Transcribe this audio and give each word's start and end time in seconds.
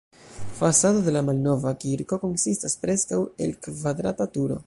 Fasado 0.59 1.03
de 1.07 1.13
la 1.17 1.21
malnova 1.27 1.73
kirko 1.83 2.19
konsistas 2.25 2.79
preskaŭ 2.87 3.23
el 3.47 3.57
kvadrata 3.67 4.31
turo. 4.39 4.59